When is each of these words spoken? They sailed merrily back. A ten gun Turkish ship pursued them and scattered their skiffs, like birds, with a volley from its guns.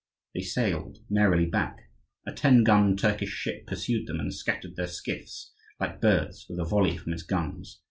They 0.33 0.41
sailed 0.41 0.97
merrily 1.11 1.45
back. 1.45 1.77
A 2.25 2.31
ten 2.31 2.63
gun 2.63 2.97
Turkish 2.97 3.29
ship 3.29 3.67
pursued 3.67 4.07
them 4.07 4.19
and 4.19 4.33
scattered 4.33 4.75
their 4.75 4.87
skiffs, 4.87 5.53
like 5.79 6.01
birds, 6.01 6.47
with 6.49 6.57
a 6.57 6.65
volley 6.65 6.97
from 6.97 7.13
its 7.13 7.21
guns. 7.21 7.79